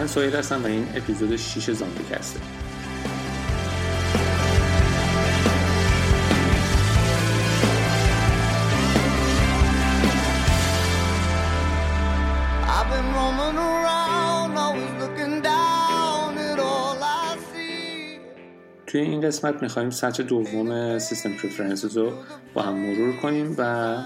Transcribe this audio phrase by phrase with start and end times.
[0.00, 2.40] من سویل هستم و این اپیزود 6 زامبی کسته.
[18.86, 22.12] توی این قسمت می‌خوایم سطح دوم سیستم پریفرنسز رو
[22.54, 23.96] با هم مرور کنیم و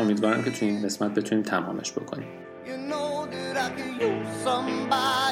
[0.00, 2.28] امیدوارم که توی این قسمت بتونیم تمامش بکنیم
[2.66, 5.27] You know that I can use somebody.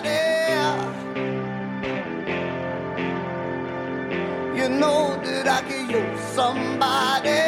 [4.66, 7.42] You know that I can use somebody.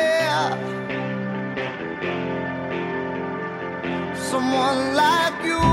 [4.31, 5.65] Someone like you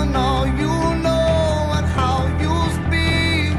[0.00, 3.54] and all you know and how you speak.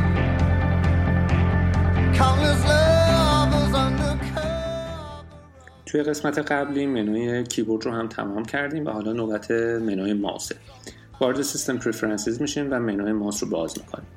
[2.19, 5.25] Countless lovers undercover.
[5.85, 10.55] توی قسمت قبلی منوی کیبورد رو هم تمام کردیم و حالا نوبت منوی ماوسه
[11.19, 14.07] وارد System Preferences میشیم و منوی ماوس رو باز می‌کنیم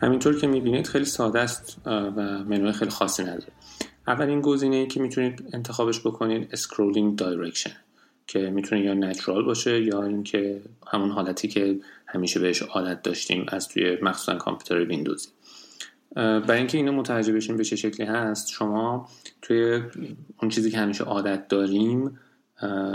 [0.00, 2.00] همینطور که می‌بینید خیلی ساده است و
[2.44, 3.52] منوی خیلی خاصی نداره.
[4.08, 7.76] اولین گزینه ای که می‌تونید انتخابش بکنید scrolling direction ه
[8.26, 13.68] که می‌تونه یا natural باشه یا اینکه همون حالتی که همیشه بهش عادت داشتیم از
[13.68, 15.28] توی مخصوصا کامپیوتر ویندوزی.
[16.14, 19.08] برای اینکه اینو متوجه بشیم به چه شکلی هست شما
[19.42, 19.82] توی
[20.42, 22.18] اون چیزی که همیشه عادت داریم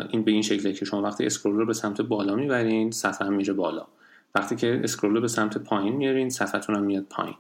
[0.09, 3.33] این به این شکله که شما وقتی اسکرول رو به سمت بالا می‌برین صفحه هم
[3.33, 3.88] میره بالا.
[4.35, 7.35] وقتی که اسکرول رو به سمت پایین میارین صفحتون هم میاد پایین.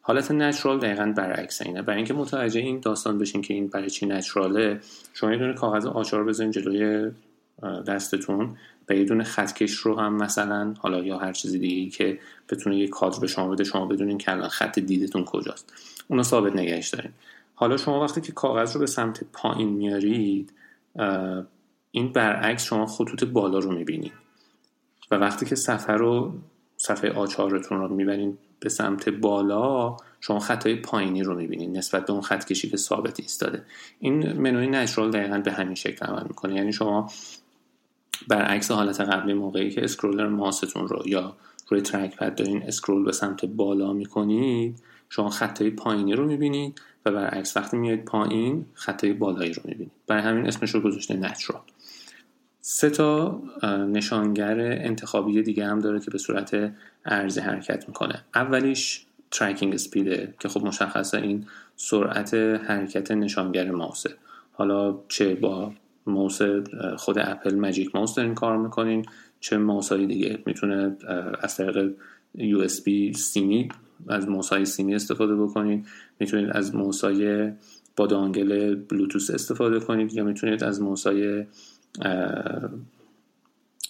[0.00, 1.82] حالت نچرال دقیقا برعکس اینه.
[1.82, 4.80] برای اینکه متوجه این داستان بشین که این برای چی نچراله
[5.14, 7.10] شما یه دونه کاغذ آچار بزنین جلوی
[7.62, 8.56] دستتون.
[8.88, 12.88] و یه دونه خطکش رو هم مثلا حالا یا هر چیزی دیگه که بتونه یه
[12.88, 15.72] کادر به شما بده شما بدونین که الان خط دیدتون کجاست.
[16.08, 17.12] اونو ثابت نگهش دارین.
[17.54, 20.52] حالا شما وقتی که کاغذ رو به سمت پایین میارید
[21.90, 24.12] این برعکس شما خطوط بالا رو می‌بینید.
[25.10, 26.34] و وقتی که صفحه رو
[26.76, 32.22] صفحه آچارتون رو می‌برین به سمت بالا شما خطای پایینی رو می‌بینید نسبت به اون
[32.22, 33.62] خط کشی که ثابت ایستاده.
[33.98, 36.54] این منوی نچرال دقیقا به همین شکل عمل می‌کنه.
[36.54, 37.10] یعنی شما
[38.28, 41.36] برعکس حالت قبلی موقعی که scroller ماوستون رو یا
[41.68, 47.56] روی trackpad دارین scroll به سمت بالا می‌کنید شما خطای پایینی رو می‌بینید و برعکس
[47.56, 49.92] وقتی میاد پایین خطای بالایی رو می‌بینید.
[50.06, 51.60] برای همین اسمش رو گذاشته natural
[52.68, 53.42] سه تا
[53.92, 56.72] نشانگر انتخابی دیگه هم داره که به صورت
[57.04, 58.24] عرضی حرکت می‌کنه.
[58.34, 61.46] اولیش tracking speed ه که خب مشخصه این
[61.76, 64.10] سرعت حرکت نشانگر ماوسه.
[64.52, 65.72] حالا چه با
[66.06, 66.38] ماوس
[66.96, 69.04] خود اپل Magic Mouse دارین کار می‌کنین
[69.40, 70.38] چه ماوس های دیگه.
[70.46, 70.96] می‌تونه
[71.40, 71.94] از طریق
[72.34, 73.68] USB سیمی
[74.08, 75.86] از ماوس های سیمی استفاده بکنید
[76.20, 77.50] می‌تونید از ماوس های
[77.96, 81.44] با dongle بلوتوث استفاده کنید یا می‌تونید از ماوس های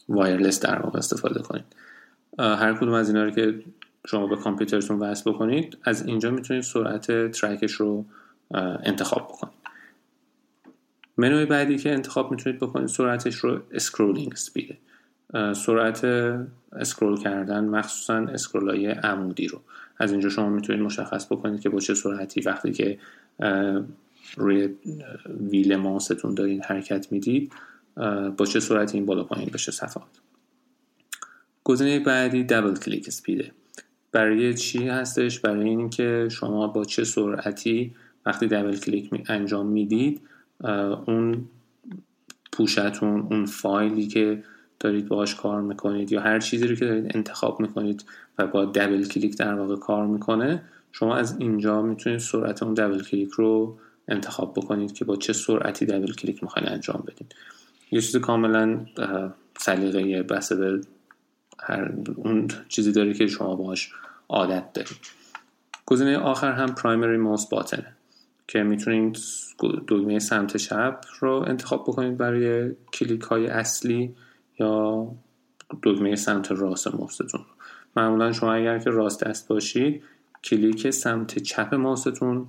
[0.08, 1.64] wireless در واقع استفاده کنید.
[2.38, 3.62] هر کدوم از اینا رو که
[4.06, 8.04] شما به کامپیوترتون وصل بکنید از اینجا می‌تونید سرعت track ش رو
[8.84, 9.56] انتخاب بکنید.
[11.16, 14.78] منوی بعدی که انتخاب می‌تونید بکنید سرعتش رو scrolling speed ه
[15.52, 16.04] سرعت
[16.72, 19.60] scroll کردن مخصوصا scroll های عمودی رو.
[19.98, 22.98] از اینجا شما می‌تونید مشخص بکنید که با چه سرعتی وقتی که
[24.36, 24.74] روی
[25.40, 27.52] wheel ماوستون دارین حرکت می‌دید
[28.36, 30.08] با چه سرعتی این بالا پایین بشه صفحات.
[31.64, 33.52] گزینه بعدی double click speed ه
[34.12, 37.94] برای چی هستش؟ برای اینکه شما با چه سرعتی
[38.26, 40.20] وقتی double click می انجام می‌دید
[41.06, 41.48] اون
[42.52, 44.42] پوشه‌تون اون فایلی که
[44.80, 48.04] دارید باهاش کار می‌کنید یا هر چیزی رو که دارید انتخاب می‌کنید
[48.38, 53.02] و با double click در واقع کار می‌کنه شما از اینجا می‌تونید سرعت اون double
[53.02, 53.78] click رو
[54.08, 57.34] انتخاب بکنید که با چه سرعتی double click می‌خواین انجام بدید.
[57.90, 60.80] یه چیز کاملا اه، سلیقه‌ای بسته به
[61.60, 63.90] هر اون چیزی داره که شما باهاش
[64.28, 64.96] عادت دارید.
[65.86, 67.92] گزینه آخر هم primary mouse button ه
[68.48, 69.18] که می‌تونید
[69.88, 74.14] دکمه سمت چپ رو انتخاب بکنید برای کلیک های اصلی
[74.58, 75.08] یا
[75.82, 77.44] دکمه سمت راست ماوستون.
[77.96, 80.02] معمولا شما اگر که راست دست باشید
[80.44, 82.48] کلیک سمت چپ ماوستون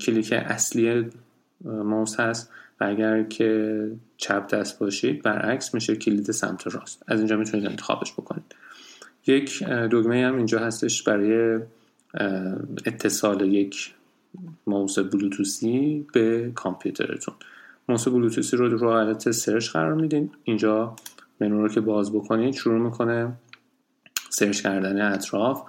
[0.00, 1.10] کلیک اصلی
[1.64, 2.50] ماوس هست.
[2.80, 7.02] و اگر که چپ دست باشید برعکس میشه کلید سمت راست.
[7.06, 8.54] از اینجا می‌تونید انتخابش بکنید.
[9.26, 11.60] یک اه، دکمه هم اینجا هستش برای
[12.86, 13.94] اتصال یک
[14.66, 17.34] ماوس بلوتوسی به کامپیوترتون.
[17.88, 20.30] ماوس بلوتوسی رو رو حالت search قرار میدین.
[20.44, 20.96] اینجا
[21.40, 23.32] منو رو که باز بکنید شروع می‌کنه
[24.30, 25.62] search کردن اطراف.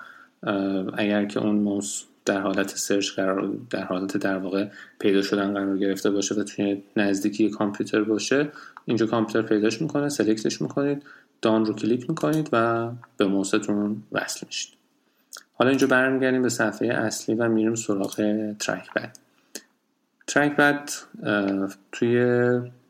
[0.93, 4.67] اگر که اون ماوس در حالت search قرار در حالت در واقع
[4.99, 8.51] پیدا شدن قرار گرفته باشه و توی نزدیکی کامپیوتر باشه
[8.85, 11.03] اینجا کامپیوتر پیداش می‌کنه select ش می‌کنید
[11.41, 14.73] done رو کلیک می‌کنید و به موستون وصل میشید.
[15.53, 18.15] حالا اینجا برمیگردیم به صفحه اصلی و میریم سراغ
[18.59, 19.17] trackpad.
[20.27, 20.89] trackpad
[21.91, 22.23] توی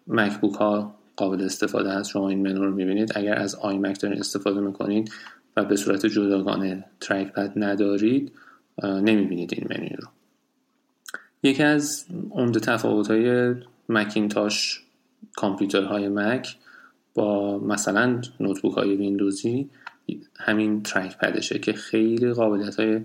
[0.07, 2.09] MacBook ها قابل استفاده هست.
[2.09, 3.11] شما این منو رو می‌بینید.
[3.15, 5.11] اگر از iMac دارین استفاده می‌کنید
[5.57, 8.31] و به صورت جداگانه trackpad ندارید
[8.83, 10.07] نمی‌بینید این منو رو.
[11.43, 13.55] یکی از عمده تفاوت های
[13.89, 14.83] مکینتاش
[15.35, 16.57] کامپیوترهای مک
[17.13, 19.69] با مثلا نوتبوک های ویندوزی
[20.39, 23.01] همین ترک پدشه که خیلی قابلیت های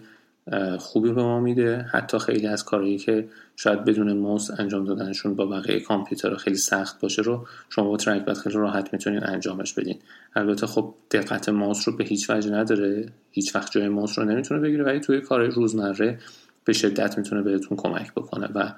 [0.78, 1.86] خوبی به ما میده.
[1.92, 7.00] حتی خیلی از کارهایی که شاید بدون موس انجام دادنشون با بقیه کامپیوتر خیلی سخت
[7.00, 9.98] باشه رو شما با ترک پد خیلی راحت می‌تونید انجامش بدین.
[10.36, 13.06] البته خب دقت ماوس رو به هیچ وجه نداره.
[13.30, 16.18] هیچ وقت جای ماوس رو نمی‌تونه بگیره ولی توی کارهای روزمره
[16.64, 18.72] به شدت می‌تونه بهتون کمک بکنه و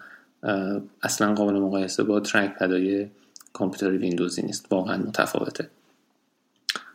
[1.03, 3.07] اصلا قابل مقایسه با trackpad ای
[3.53, 4.67] کامپیوتر ویندوزی نیست.
[4.71, 5.69] واقعا متفاوته.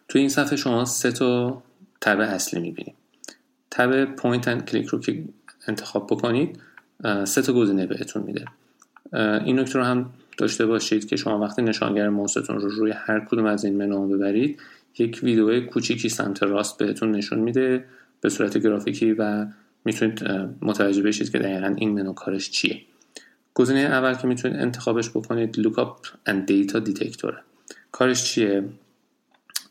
[0.08, 1.62] توی این صفحه شما سه تا
[2.02, 3.01] tab اصلی می‌بینید
[3.72, 5.24] tab point and click رو که
[5.68, 6.60] انتخاب بکنید
[7.24, 8.46] سه تا گزینه بهتون میده.
[9.46, 13.46] این نکته رو هم داشته باشید که شما وقتی نشانگر موستون رو روی هر کدوم
[13.46, 14.60] از این منو ببرید
[14.98, 17.86] یک ویدیو کوچیکی سمت راست بهتون نشون میده
[18.22, 19.46] به صورت گرافیکی و
[19.86, 20.24] می‌تونید
[20.62, 22.82] متوجه بشید که دقیقا این منو کارش چیه.
[23.54, 27.34] گزینه اول که می‌تونید انتخابش بکنید lookup and data detector.
[27.92, 28.64] کارش چیه؟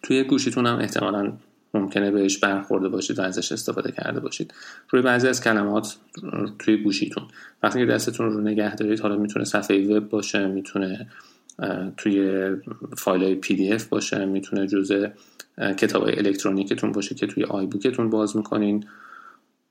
[0.03, 1.33] توی گوشیتون هم احتمالا
[1.75, 4.55] ممکنه بهش برخورده باشید و ازش استفاده کرده باشید.
[4.91, 5.97] روی بعضی از کلمات
[6.59, 7.25] توی گوشیتون.
[7.63, 11.07] وقتی که دستتون رو نگه دارید حالا می‌تونه صفحه وب باشه می‌تونه
[11.97, 12.47] توی
[12.97, 15.09] فایل های پی دی اف باشه می‌تونه جزء
[15.77, 18.85] کتاب های الکترونیکتون باشه که توی iBook تون باز می‌کنین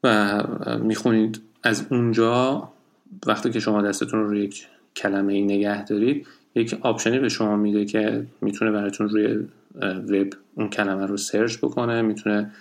[0.04, 0.44] و
[0.82, 1.42] می‌خونید.
[1.64, 2.70] از اونجا
[3.28, 4.50] وقتی که شما دستتون رو روی
[4.96, 9.48] کلمه ای نگه دارید یک option ی به شما میده که می‌تونه براتون روی
[9.82, 12.52] وب اون کلمه رو search بکنه می‌تونه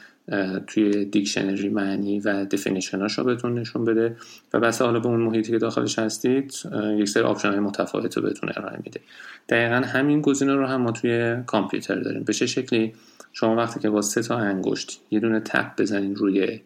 [0.66, 4.16] توی دیکشنری معنی و definition اش رو بهتون نشون بده
[4.54, 6.52] و بسته حالا به اون محیطی که داخلش هستید
[6.98, 9.00] یک سری option های متفاوت رو بهتون ارائه میده.
[9.48, 12.24] دقیقا همین گزینه رو هم ما توی کامپیوتر داریم.
[12.24, 12.92] به چه شکلی؟
[13.32, 16.60] شما وقتی که با سه تا انگشت یه دونه tap بزنید روی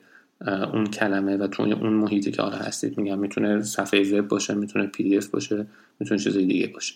[0.73, 4.87] اون کلمه و توی اون محیطی که حالا هستید میگم می‌تونه صفحه وب باشه می‌تونه
[4.87, 5.67] PDF باشه
[6.01, 6.95] می‌تونه چیزای دیگه باشه.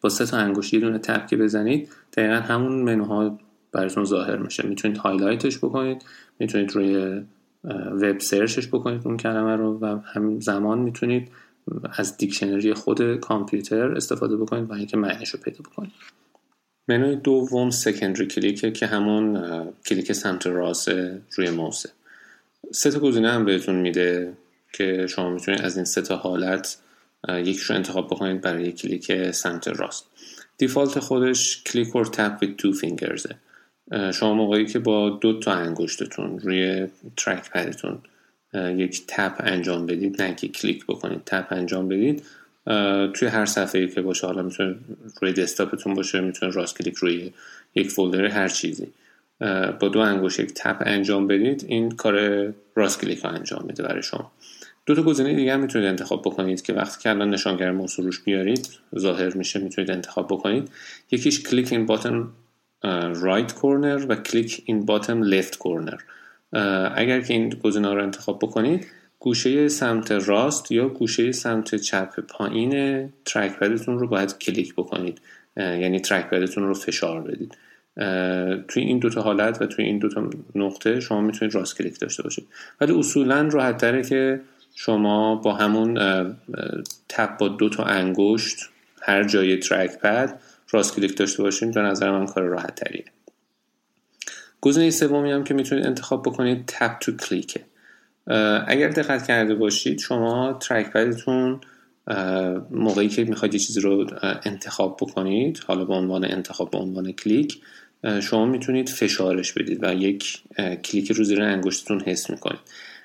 [0.00, 3.38] با سه تا انگشت یه دونه tap که بزنید دقیقا همون منوها
[3.72, 4.66] براتون ظاهر میشه.
[4.66, 6.04] می‌تونید highlight ش بکنید
[6.38, 7.22] می‌تونید روی
[7.74, 11.28] وب search ش بکنید اون کلمه رو و همین زمان می‌تونید
[11.96, 15.92] از دیکشنری خود کامپیوتر استفاده بکنید و اینکه معنیش رو پیدا بکنید.
[16.88, 19.42] منوی دوم secondary click ه که همون
[19.86, 20.88] کلیک سمت راست
[21.36, 21.90] روی موسه
[22.72, 24.32] سه تا گزینه هم بهتون میده
[24.72, 26.78] که شما می‌تونید از این سه تا حالت
[27.28, 30.06] یکیش رو انتخاب بکنید برای کلیک سمت راست.
[30.58, 33.32] default خودش click or tap with two fingers
[34.14, 36.86] شما موقعی که با دو تا انگشتتون روی
[37.16, 37.98] trackpad تون
[38.54, 42.22] یک tap انجام بدید نه که کلیک بکنید tap انجام بدید
[43.14, 44.74] توی هر صفحه که باشه حالا می‌تونه
[45.22, 47.32] روی دسکتاپتون باشه می‌تونه راست کلیک روی
[47.74, 48.86] یک folder هر چیزی.
[49.80, 54.02] با دو انگشت یک tap انجام بدید این کار راست کلیک رو انجام میده برای
[54.02, 54.32] شما.
[54.88, 58.04] دو تا گزینه دیگه هم می‌تونید انتخاب بکنید که وقتی که الان نشانگر موس رو
[58.04, 58.68] روش بیارید
[58.98, 60.70] ظاهر میشه می‌تونید انتخاب بکنید.
[61.10, 62.32] یکیش click in bottom
[63.14, 66.00] right corner و click in bottom left corner
[66.94, 68.86] اگر که این گزینه رو انتخاب بکنید
[69.18, 75.20] گوشه سمت راست یا گوشه سمت چپ پایین trackpad تون رو باید کلیک بکنید.
[75.56, 77.58] یعنی trackpad تون رو فشار بدید.
[78.68, 82.48] توی این دوتا حالت و توی این دوتا نقطه شما می‌تونید راست کلیک داشته باشید.
[82.80, 84.40] ولی اصولا راحت که
[84.80, 85.94] شما با همون
[87.08, 88.58] tap با دو تا انگشت
[89.02, 93.04] هر جای trackpad راست کلیک داشته باشید به نظر من کار راحت تریه.
[94.60, 97.60] گزینه سومی هم که می‌تونید انتخاب بکنید tap to click ه
[98.66, 101.60] اگر دقت کرده باشید شما trackpad تون
[102.70, 104.06] موقعی که می‌خواید یه چیزی رو
[104.44, 107.60] انتخاب بکنید حالا به عنوان انتخاب به عنوان کلیک
[108.22, 110.42] شما می‌تونید فشارش بدید و یک
[110.84, 112.60] کلیک رو زیر انگشتتون حس می‌کنید.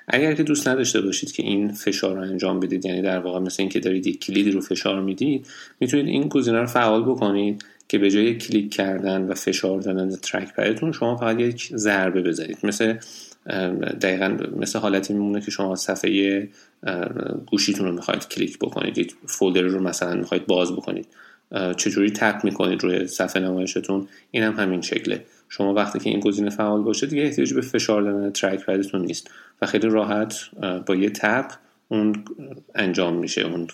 [0.08, 3.62] اگر که دوست نداشته باشید که این فشار رو انجام بدید یعنی در واقع مثل
[3.62, 5.46] اینکه دارید یک کلیدی رو فشار می‌دید
[5.80, 10.54] می‌تونید این گزینه رو فعال بکنید که به جای کلیک کردن و فشار دادن trackpad
[10.54, 12.58] تون شما فقط یک ضربه بزنید.
[12.62, 12.94] مثل
[14.00, 16.48] دقیقا مثل حالتی میمونه که شما صفحه
[17.46, 21.06] گوشیتون رو می‌خواید کلیک بکنید یک folder رو مثلا می‌خواید باز بکنید.
[21.76, 25.24] چجوری tap می‌کنید روی صفحه نمایشتون؟ این هم همین شکله.
[25.56, 29.30] شما وقتی که این گزینه فعال باشه دیگه احتیاج به فشار دادن trackpad تون نیست
[29.62, 30.34] و خیلی راحت
[30.86, 31.52] با یه tap
[31.88, 32.24] اون
[32.74, 33.66] انجام میشه اون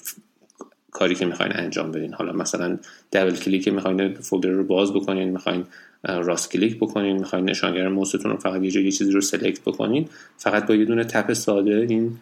[0.90, 2.14] کاری که می‌خواین انجام بدین.
[2.14, 2.78] حالا مثلا
[3.12, 5.64] double click می‌خواین folder رو باز بکنین می‌خواین
[6.04, 10.66] راست کلیک بکنین می‌خواین نشانگر موستون رو فقط یه یه چیزی رو select بکنین فقط
[10.66, 12.18] با یه دونه tap ساده این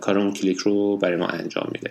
[0.00, 1.90] کار اون کلیک رو برای ما انجام میده.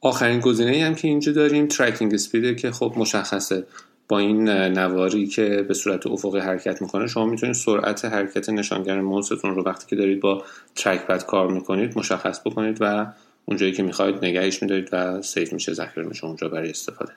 [0.00, 3.66] آخرین گزینه هم که اینجا داریم tracking speed ه که خب مشخصه.
[4.08, 9.54] با این نواری که به صورت افقی حرکت می‌کنه شما می‌تونید سرعت حرکت نشانگر موستون
[9.54, 13.06] رو وقتی که دارید با trackpad کار می‌کنید مشخص بکنید و
[13.44, 17.12] اونجایی که می‌خواید نگهش میدارید و save میشه ذخیره میشه اونجا برای استفاده.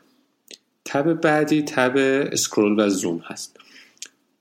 [0.86, 1.93] tab بعدی tab
[2.31, 3.58] scroll و زوم هست.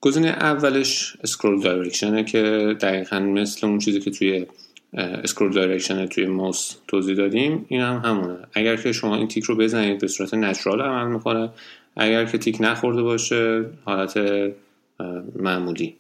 [0.01, 4.47] گزینه اولش scroll direction ه که دقیقا مثل اون چیزی که توی
[4.93, 8.39] scroll direction توی ماوس توضیح دادیم این هم همونه.
[8.55, 11.51] اگر که شما این تیک رو بزنید به صورت natural عمل می‌کنه.
[11.97, 14.21] اگر که تیک نخورده باشه حالت
[15.37, 15.97] معمولی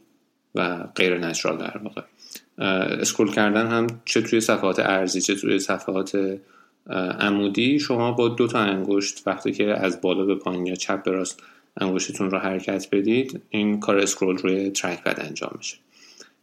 [0.54, 2.02] و غیر natural در واقع.
[3.00, 6.38] scroll کردن هم چه توی صفحات عرضی چه توی صفحات
[7.20, 11.10] عمودی شما با دو تا انگشت وقتی که از بالا به پایین یا چپ به
[11.10, 11.42] راست
[11.80, 15.76] انگشتتون رو حرکت بدید این کار scroll روی trackpad انجام میشه.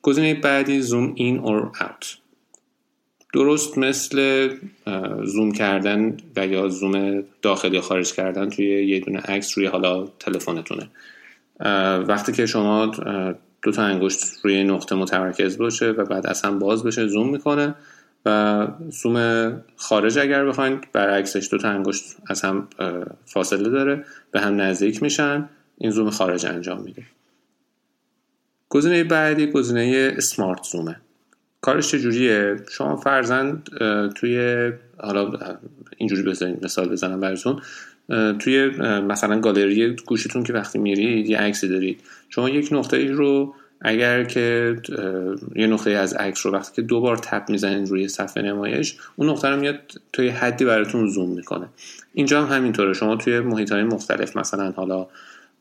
[0.01, 2.17] گزینه بعدی zoom in or out.
[3.35, 4.49] درست مثل
[5.23, 10.87] زوم کردن و یا زوم داخلی خارج کردن توی یه دونه عکس روی حالا تلفنتونه.
[12.07, 12.85] وقتی که شما
[13.61, 17.75] دو تا انگشت روی نقطه متمرکز باشه و بعد اصلا باز بشه زوم می‌کنه
[18.25, 22.67] و زوم خارج اگر بخواین برعکسش دو تا انگشت از هم
[23.25, 27.03] فاصله داره به هم نزدیک میشن این زوم خارج انجام میده.
[28.69, 31.01] گزینه بعدی گزینه اسمارت زومه.
[31.65, 33.69] کارش چجوریه؟ شما فرزند
[34.15, 35.31] توی حالا
[35.97, 37.61] اینجوری بزنید مثال بزنم براتون
[38.39, 38.67] توی
[39.01, 42.01] مثلا گالری گوشیتون که وقتی میرید یه عکسی دارید.
[42.29, 44.75] شما یک نقطه ای رو اگر که
[45.55, 49.29] یه نقطه از عکس رو وقتی که دو بار تپ می‌زنید روی صفحه نمایش اون
[49.29, 49.79] نقطه رو میاد
[50.13, 51.67] توی حدی براتون زوم می‌کنه.
[52.13, 52.93] اینجا هم همینطوره.
[52.93, 55.07] شما توی محیط های مختلف مثلا حالا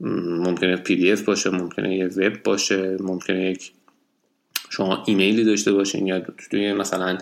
[0.00, 3.72] ممکنه پی دی اف باشه ممکنه یه وب باشه ممکنه یک
[4.76, 7.18] شما ایمیلی داشته باشین یا توی مثلا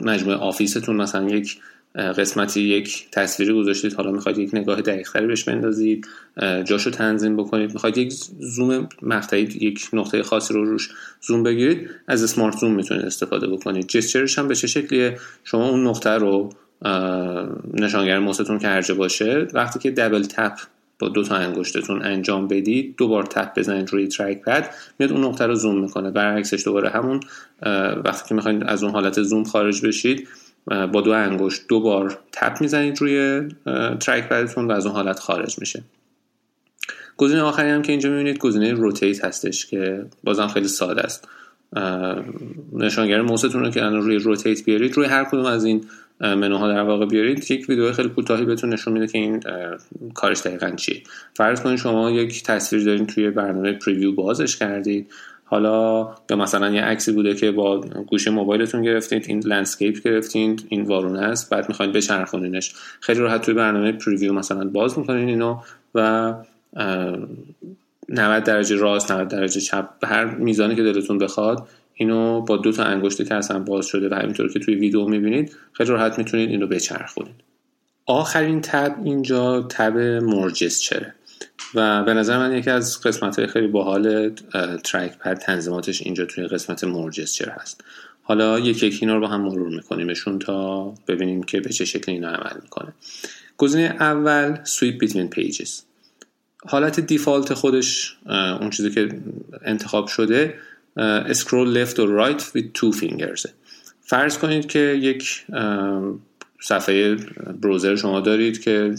[0.00, 1.58] مجموعه آفیستون مثلا یک
[1.94, 6.06] قسمتی یک تصویری گذاشتید حالا می‌خواید یک نگاه دقیقتری بهش بندازید
[6.64, 12.22] جاشو تنظیم بکنید می‌خواید یک زوم مقطعی یک نقطه خاصی رو روش زوم بگیرید از
[12.22, 13.86] اسمارت زوم می‌تونید استفاده بکنید.
[13.86, 16.52] جسچرش هم به چه شکلیه؟ شما اون نقطه رو
[17.74, 20.52] نشانگر موستون که هرجه باشه وقتی که دبل تپ
[20.98, 25.46] با دو تا انگشتتون انجام بدید دوبار تپ بزنید روی ترک پد میاد اون نقطه
[25.46, 26.10] رو زوم می‌کنه.
[26.10, 27.20] برعکسش دوباره همون
[28.04, 30.28] وقتی که می‌خواید از اون حالت زوم خارج بشید
[30.66, 33.42] با دو انگشت دو بار تپ می‌زنید روی
[34.00, 35.82] ترک پدتون و از اون حالت خارج میشه.
[37.16, 41.28] گزینه آخری هم که اینجا می‌بینید گزینه روتیت هستش که بازم خیلی ساده است.
[42.72, 45.84] نشانگر موستون رو که الان روی روتیت بیارید روی هر کدوم از این
[46.20, 49.42] منوها در واقع بیارید یک ویدیو خیلی کوتاهی بهتون نشون میده که این
[50.14, 51.02] کارش دقیقا چیه.
[51.34, 55.10] فرض کنید شما یک تصویر دارین توی برنامه پریویو بازش کردید.
[55.44, 60.82] حالا یا مثلا یه عکسی بوده که با گوشی موبایلتون گرفتید این landscape گرفتید این
[60.82, 62.74] وارونه است بعد می‌خواید بچرخونینش.
[63.00, 65.58] خیلی راحت توی برنامه Preview مثلا باز می‌کنین اینو
[65.94, 66.34] و
[68.08, 72.84] 90 درجه راست 90 درجه چپ هر میزانی که دلتون بخواد اینو با دو تا
[72.84, 76.66] انگشتی که اصلا باز شده و همینطور که توی ویدیو می‌بینید خیلی راحت می‌تونید اینو
[76.66, 77.34] بچرخونید.
[78.06, 81.14] آخرین tab اینجا tab more gestures ه
[81.74, 84.30] و به نظر من یکی از قسمت های خیلی باحال
[84.84, 87.84] trackpad تنظیماتش اینجا توی قسمت more gestures هست.
[88.22, 92.12] حالا یک یک اینا رو با هم مرور میکنیمشون تا ببینیم که به چه شکل
[92.12, 92.92] اینا عمل می‌کنه.
[93.56, 95.82] گزینه اول swipe between pages
[96.66, 98.16] حالت default خودش
[98.60, 99.08] اون چیزی که
[99.64, 100.54] انتخاب شده
[100.96, 103.46] scroll left or right with two fingers.
[104.00, 105.46] فرض کنید که یک
[106.60, 107.14] صفحه
[107.62, 108.94] browser شما دارید که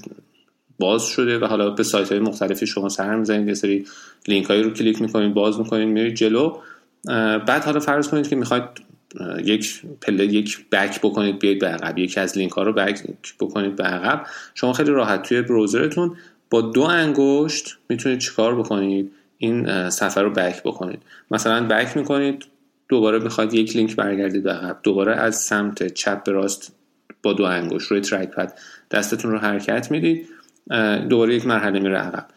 [0.79, 3.85] باز شده و حالا به سایت های مختلفی شما سر می‌زنید یه سری
[4.27, 6.57] لینک هایی رو کلیک می‌کنید باز می‌کنید میرید جلو.
[7.47, 8.63] بعد حالا فرض کنید که می‌خواید
[9.43, 11.97] یک پله یک back بکنید بیاید به عقب.
[11.97, 13.03] یکی از لینک ها رو back
[13.39, 14.25] بکنید به عقب.
[14.55, 16.15] شما خیلی راحت توی browser تون
[16.49, 20.99] با دو انگشت می‌تونید چیکار بکنید؟ این صفحه رو back بکنید.
[21.31, 22.45] مثلا back می‌کنید
[22.89, 24.79] دوباره بخواید یک لینک برگردید عقب.
[24.83, 26.75] دوباره از سمت چپ به راست
[27.23, 28.59] با دو انگشت روی ترک پد
[28.91, 30.27] دستتون رو حرکت می‌دید
[31.09, 32.27] دوباره یک مرحله میره عقب.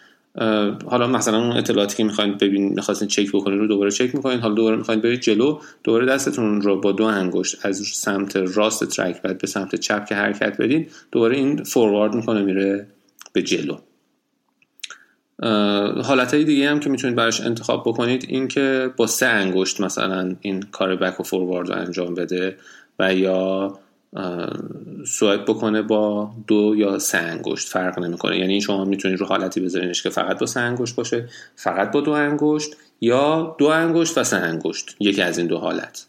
[0.86, 4.40] حالا مثلا اون اطلاعاتی که می‌خواید ببین می‌خواستین چک بکنید رو دوباره چک می‌کنید.
[4.40, 9.22] حالا دوباره می‌خواید برید جلو دوباره دستتون رو با دو انگشت از سمت راست ترک
[9.22, 12.86] پد به سمت چپ که حرکت بدید دوباره این فوروارد می‌کنه میره
[13.32, 13.76] به جلو.
[16.02, 20.36] حالت های دیگه هم که می‌تونید براش انتخاب بکنید این که با سه انگشت مثلا
[20.40, 22.56] این کار بک و فوروارد رو انجام بده
[22.98, 23.78] و یا
[25.06, 28.38] swipe بکنه با دو یا سه انگشت فرق نمی‌کنه.
[28.38, 32.10] یعنی شما می‌تونید رو حالتی بذارینش که فقط با سه انگشت باشه فقط با دو
[32.10, 36.06] انگشت یا دو انگشت و سه انگشت یکی از این دو حالت.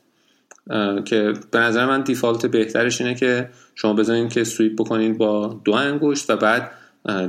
[1.06, 5.74] که به نظر من default بهترش اینه که شما بذارین که swipe بکنین با دو
[5.74, 6.72] انگشت و بعد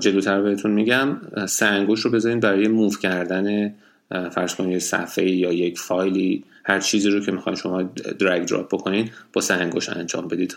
[0.00, 1.16] جلوتر بهتون میگم
[1.62, 3.74] انگشت رو بذارین برای move کردن
[4.10, 7.82] فرض کنید صفحه یا یک فایلی هر چیزی رو که می‌خواین شما
[8.18, 10.56] drag drop بکنین با انگشت انجام بدید.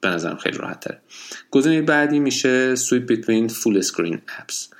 [0.00, 0.98] به نظرم خیلی راحت تره
[1.50, 4.70] گزینه بعدی میشه swipe between full screen apps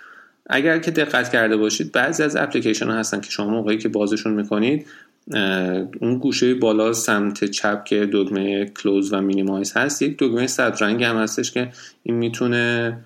[0.46, 4.32] اگر که دقت کرده باشید بعضی از اپلیکیشن ها هستن که شما موقعی که بازشون
[4.32, 4.86] می‌کنید
[6.00, 11.04] اون گوشه بالا سمت چپ که دگمه close و minimize هست یک دگمه سبز رنگ
[11.04, 11.72] هم هستش که
[12.02, 12.96] این می‌تونه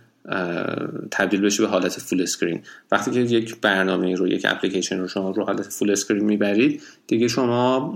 [1.10, 2.60] تبدیل بشه به حالت full screen
[2.92, 7.28] وقتی که یک برنامه رو یک اپلیکیشن رو شما رو حالت full screen می‌برید دیگه
[7.28, 7.94] شما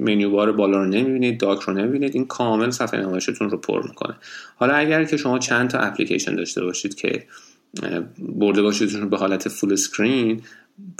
[0.00, 4.14] menu bar بالا رو نمی‌بینید Dock رو نمی‌بینید این کامل صفحه نمایشتون رو پر می‌کنه.
[4.56, 7.22] حالا اگر که شما چند تا اپلیکیشن داشته باشید که
[8.18, 10.40] برده باشیدشون به حالت full screen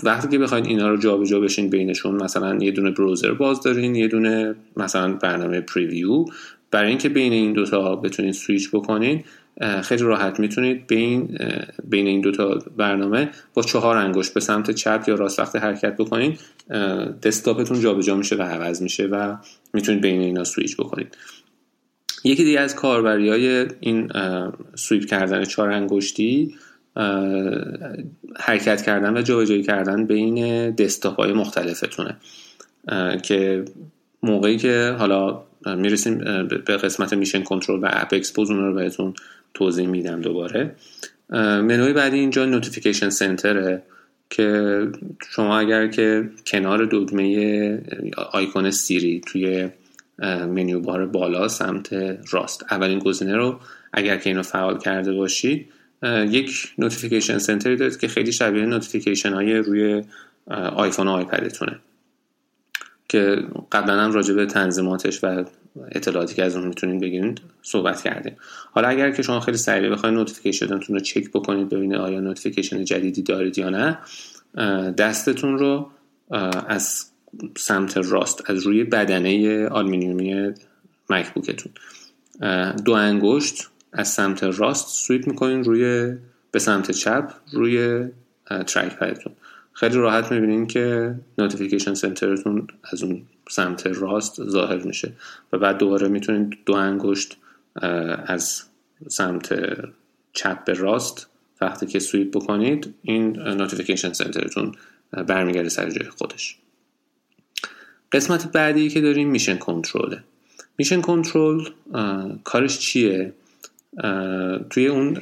[0.03, 4.07] وقتی که بخواید اینا رو جابجا بشین بینشون مثلا یه دونه browser باز دارین یه
[4.07, 6.25] دونه مثلا برنامه Preview
[6.71, 9.23] برای اینکه بین این دوتا بتونید سویچ بکنین
[9.83, 11.37] خیلی راحت می‌تونید بین
[11.83, 16.39] بین این دوتا برنامه با چهار انگشت به سمت چپ یا راست وقت حرکت بکنید
[17.23, 19.35] desktop تون جابجا میشه و عوض میشه و
[19.73, 21.17] می‌تونید بین اینا سویچ بکنید.
[22.23, 24.11] یکی دیگه از کاربری های این
[24.75, 26.55] swipe کردن چهار انگشتی
[28.39, 32.17] حرکت کردن و جابجایی کردن بین desktop های مختلفتونه
[33.23, 33.65] که
[34.23, 39.13] موقعی که حالا می‌رسیم به قسمت Mission Control و App Exposé اون رو بهتون
[39.53, 40.75] توضیح میدم دوباره.
[41.29, 43.83] منوی بعدی اینجا Notification Center ه
[44.29, 44.87] که
[45.29, 47.81] شما اگر که کنار دکمه
[48.31, 49.69] آیکون Siri توی
[50.19, 51.93] menu bar بالا سمت
[52.31, 53.59] راست اولین گزینه رو
[53.93, 55.67] اگر که اینو فعال کرده باشید
[56.03, 60.03] یک Notification Center ی دارید که خیلی شبیه notification های روی
[60.75, 61.79] آیفون و آیپدتونه.
[63.09, 65.45] که قبلا هم راجع به تنظیماتش و
[65.91, 68.35] اطلاعاتی که از اون می‌تونید بگیرید صحبت کردیم.
[68.71, 72.83] حالا اگر که شما خیلی سریع بخواید notification تون رو چک بکنید ببینید آیا notification
[72.83, 73.97] جدیدی دارید یا نه
[74.91, 75.89] دستتون رو
[76.67, 77.05] از
[77.57, 80.53] سمت راست از روی بدنه آلومینیومی
[81.09, 81.71] MacBook تون.
[82.85, 86.15] دو انگشت از سمت راست swipe می‌کنین روی
[86.51, 88.05] به سمت چپ روی
[88.47, 89.33] trackpad تون
[89.79, 95.13] خیلی راحت می‌بینین که Notification Center تون از اون سمت راست ظاهر میشه
[95.53, 97.37] و بعد دوباره می‌تونید دو انگشت
[98.25, 98.63] از
[99.07, 99.59] سمت
[100.33, 101.27] چپ به راست
[101.61, 104.75] وقتی که swipe بکنید این Notification Center تون
[105.27, 106.57] برمیگرده سر جای خودش.
[108.11, 110.23] قسمت بعدی که داریم Mission Control
[110.77, 111.69] ه Mission Control
[112.43, 113.33] کارش چیه؟
[114.69, 115.19] توی اون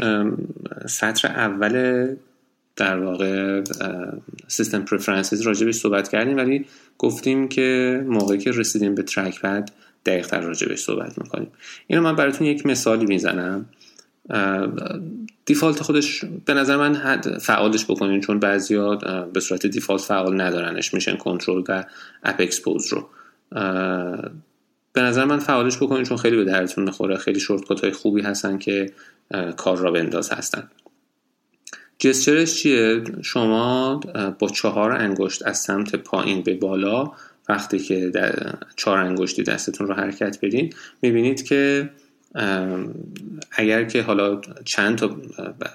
[0.86, 2.16] سطر اول
[2.76, 3.64] در واقع
[4.48, 6.66] System Preferences راجبش صحبت کردیم ولی
[6.98, 9.70] گفتیم که موقعی که رسیدیم به trackpad
[10.06, 11.52] دقیق تر راجبش صحبت می‌کنیم.
[11.88, 13.66] اینو من براتون یک مثالی می‌زنم.
[15.46, 18.96] default خودش به نظر من فعالش بکنین چون بعضیا
[19.34, 21.84] به صورت default فعال ندارنش Mission Control و
[22.24, 23.10] App Exposé رو.
[24.94, 28.58] به نظر من فعالش بکنین چون خیلی به دردتون می‌خوره خیلی shortcut های خوبی هستن
[28.58, 28.92] که
[29.58, 30.70] کار راه بنداز هستن.
[32.00, 34.00] gesture ش چیه؟ شما
[34.40, 37.12] با چهار انگشت از سمت پایین به بالا
[37.50, 38.12] وقتی که
[38.76, 41.90] چهار انگشتی دستتون رو حرکت بدین می‌بینید که
[43.52, 45.16] اگر که حالا چند تا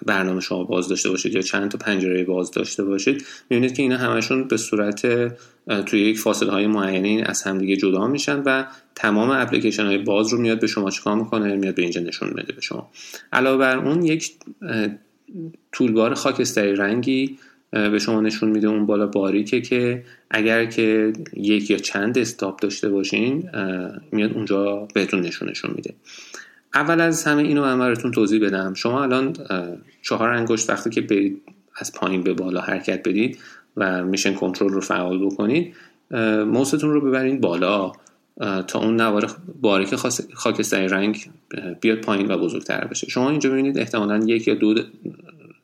[0.06, 3.96] برنامه شما باز داشته باشید یا چند تا پنجره باز داشته باشید می‌بینید که اینا
[3.96, 5.06] همشون به صورت
[5.86, 10.38] توی یک فاصله های معینی از همدیگه جدا میشن و تمام اپلیکیشن های باز رو
[10.40, 12.90] میاد به شما چیکار می‌کنه؟ میاد به اینجا نشون میده به شما.
[13.32, 14.32] علاوه بر اون یک
[15.72, 17.38] طولبار خاکستری رنگی
[17.70, 22.88] به شما نشون میده اون بالا باریکه که اگر که یک یا چند استاپ داشته
[22.88, 23.50] باشین
[24.12, 25.94] میاد اونجا بهتون نشونشون میده.
[26.74, 28.74] اول از همه اینو من براتون توضیح بدم.
[28.74, 29.36] شما الان
[30.02, 31.42] چهار انگشت وقتی که برید
[31.76, 33.38] از پایین به بالا حرکت بدید
[33.76, 35.74] و میشن کنترل رو فعال بکنید
[36.46, 37.92] موستون رو ببرید بالا.
[38.66, 39.94] تا اون نوار باریک
[40.34, 41.30] خاکستری رنگ
[41.80, 43.08] بیاد پایین و بزرگتر بشه.
[43.08, 44.74] شما اینجا ببینید احتمالا یک یا دو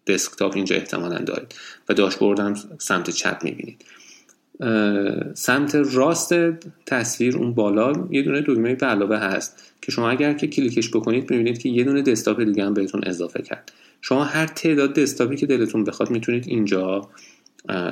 [0.06, 1.54] دسکتاپ اینجا احتمالا دارید
[1.88, 3.84] و داشبورد هم سمت چپ می‌بینید.
[5.34, 6.34] سمت راست
[6.86, 11.30] تصویر اون بالا یه دونه دکمه به علاوه هست که شما اگر که کلیکش بکنید
[11.30, 13.72] می‌بینید که یه دونه دسکتاپ دیگه هم بهتون اضافه کرد.
[14.00, 17.08] شما هر تعداد دسکتاپی که دلتون بخواد می‌تونید اینجا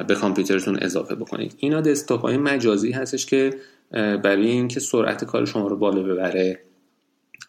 [0.08, 1.54] به کامپیوترتون اضافه بکنید.
[1.58, 3.54] اینا دسکتاپ های مجازی هستش که
[3.94, 6.60] برای اینکه سرعت کار شما رو بالا ببره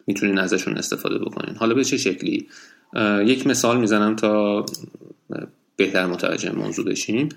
[0.06, 1.56] می‌تونین ازشون استفاده بکنین.
[1.56, 2.48] حالا به چه شکلی؟
[3.24, 4.66] یک مثال می‌زنم تا
[5.76, 7.28] بهتر متوجه موضوع بشیم.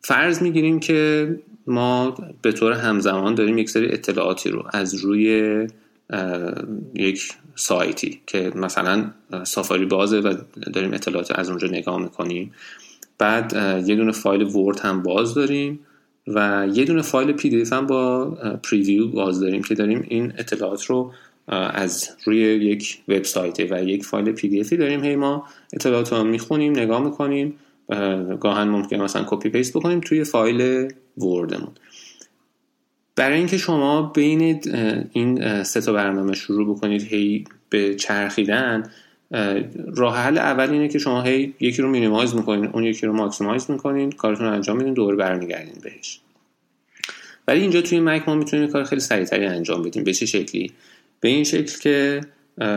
[0.00, 1.28] فرض می‌گیریم که
[1.66, 5.28] ما به طور همزمان داریم یک سری اطلاعاتی رو از روی
[6.94, 9.10] یک سایتی که مثلا
[9.44, 10.34] سافاری بازه و
[10.72, 12.54] داریم اطلاعات از اونجا نگاه می‌کنیم.
[13.18, 13.52] بعد
[13.88, 15.80] یه دونه فایل ورد هم باز داریم.
[16.26, 18.30] و یه دونه فایل PDF هم با
[18.70, 21.12] Preview باز داریم که داریم این اطلاعات رو
[21.48, 25.04] از روی یک وبسایت و یک فایل PDF داریم.
[25.04, 27.54] هی ما اطلاعات رو می‌خونیم نگاه می‌کنیم
[28.40, 31.72] گاهن ممکن مثلا copy paste بکنیم توی فایل Word مون.
[33.16, 34.60] برای اینکه شما بین
[35.12, 38.90] این سه تا برنامه شروع بکنید هی به چرخیدن
[39.96, 43.70] راه حل اول اینه که شما هی یکی رو minimize می‌کنین اون یکی رو maximize
[43.70, 46.20] می‌کنین کارتون رو انجام میدین دوباره برمیگردین بهش.
[47.48, 50.72] ولی اینجا توی مک ما می‌تونیم کار خیلی سریعتری انجام بدیم به چه شکلی؟
[51.20, 52.20] به این شکل که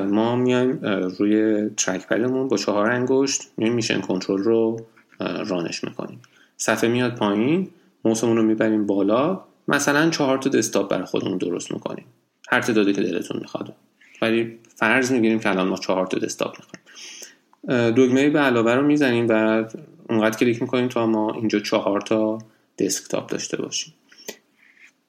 [0.10, 0.80] ما میایم
[1.20, 4.86] روی ترک پدمون با چهار انگشت میایم میشن کنترل رو
[5.20, 6.20] رانش می‌کنیم.
[6.58, 7.68] صفحه میاد پایین
[8.06, 12.06] موسمون رو می‌بریم بالا مثلا چهار تا دسکتاپ برای خودمون درست می‌کنیم.
[12.50, 13.74] هر تعدادی که دلتون می‌خواد.
[14.22, 17.92] ولی فرض می‌گیریم که الان ما چهار تا دسکتاپ می‌خوایم.
[17.92, 19.66] دکمه به علاوه رو می‌زنیم و
[20.10, 22.38] اونقدر کلیک می‌کنیم تا ما اینجا چهار تا
[22.78, 23.94] دسکتاپ داشته باشیم.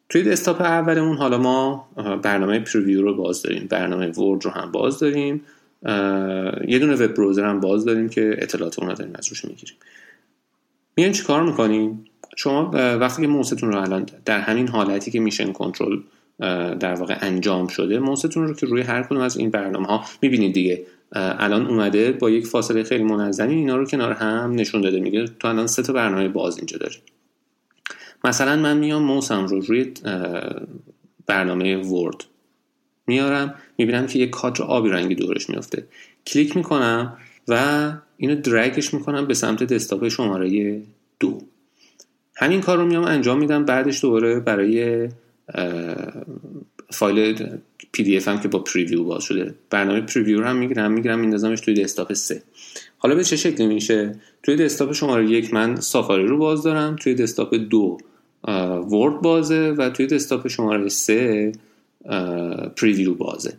[0.08, 1.88] توی دسکتاپ اولمون حالا ما
[2.22, 3.66] برنامه پریویو رو باز داریم.
[3.66, 5.42] برنامه ورد رو هم باز داریم.
[6.68, 9.76] یه دونه وب بروزر هم باز داریم که اطلاعات اون رو داریم از روش می‌گیریم.
[10.96, 12.04] میایم چیکار می‌کنیم؟
[12.36, 15.98] شما وقتی که موستون رو الان در همین حالتی که میشن کنترل
[16.80, 17.98] در واقع انجام شده.
[17.98, 20.86] موستون رو که روی هر کدوم از این برنامه ها می‌بینید دیگه.
[21.12, 25.00] الان اومده با یک فاصله خیلی منظمی اینا رو کنار هم نشون داده.
[25.00, 26.96] میگه تو الان سه تا برنامه باز اینجا داری.
[28.24, 29.92] مثلا من میام موسم رو روی
[31.26, 32.24] برنامه ورد
[33.06, 33.54] میارم.
[33.78, 35.86] می‌بینم که یک کادر آبی رنگی دورش میفته
[36.26, 37.16] کلیک می‌کنم
[37.48, 40.82] و اینو درگش می‌کنم به سمت دسکتاپ شماره
[41.20, 41.38] دو.
[42.36, 43.64] همین کار رو میام انجام میدم.
[43.64, 45.08] بعدش دوباره برای
[46.90, 47.46] فایل
[47.92, 49.54] PDF هم که با Preview باز شده.
[49.70, 52.42] برنامه Preview رو هم می‌گیرم می‌گیرم میندازمش توی دسکتاپ 3
[52.98, 57.14] حالا به چه شکلی میشه؟ توی دسکتاپ شماره یک من Safari رو باز دارم توی
[57.14, 57.98] دسکتاپ دو
[58.90, 61.52] Word بازه و توی دسکتاپ شماره 3
[62.76, 63.54] Preview بازه.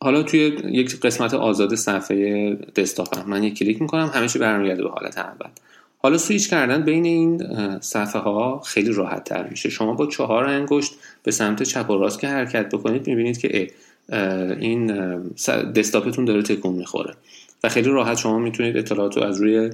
[0.00, 5.18] حالا توی یک قسمت آزاد صفحه دسکتاپ من یک کلیک می‌کنم همیشه برمیگرده به حالت
[5.18, 5.48] اول.
[6.02, 7.42] حالا سویچ کردن بین این
[7.80, 9.70] صفحه ها خیلی راحت تر میشه.
[9.70, 13.70] شما با چهار انگشت به سمت چپ و راست که حرکت بکنید می‌بینید که
[14.60, 14.86] این
[15.76, 17.14] دسکتاپتون داره تکون می‌خوره
[17.64, 19.70] و خیلی راحت شما می‌تونید اطلاعات رو از روی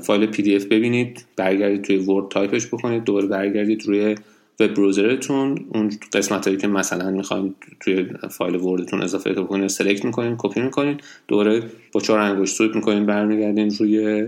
[0.00, 4.14] فایل PDF ببینید برگردید توی Word تایپش بکنید دوباره برگردید روی
[4.60, 9.68] web browser تون اون قسمت هایی که مثلا می‌خواید توی فایل Word تون اضافه بکنید
[9.68, 11.62] select می‌کنید کپی می‌کنید دوباره
[11.92, 14.26] با چهار انگشت swipe می‌کنید برمیگردین روی